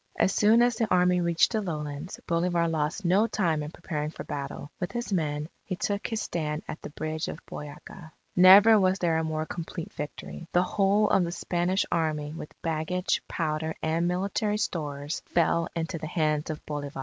[0.17, 4.23] As soon as the Army reached the lowlands, Bolivar lost no time in preparing for
[4.23, 4.71] battle.
[4.79, 8.11] With his men, he took his stand at the Bridge of Boyaca.
[8.35, 10.47] Never was there a more complete victory.
[10.53, 16.07] The whole of the Spanish Army with baggage, powder, and military stores, fell into the
[16.07, 16.99] hands of Bolivar.